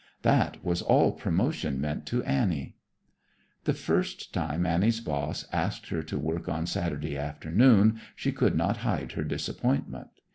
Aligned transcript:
That 0.23 0.65
was 0.65 0.81
all 0.81 1.11
promotion 1.11 1.79
meant 1.79 2.07
to 2.07 2.23
Annie. 2.23 2.75
The 3.65 3.75
first 3.75 4.33
time 4.33 4.65
Annie's 4.65 4.99
boss 4.99 5.45
asked 5.53 5.89
her 5.89 6.01
to 6.01 6.17
work 6.17 6.49
on 6.49 6.65
Saturday 6.65 7.15
afternoon, 7.15 7.99
she 8.15 8.31
could 8.31 8.55
not 8.55 8.77
hide 8.77 9.11
her 9.11 9.23
disappointment. 9.23 10.07